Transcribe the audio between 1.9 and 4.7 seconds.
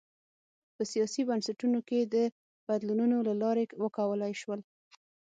د بدلونونو له لارې وکولای شول.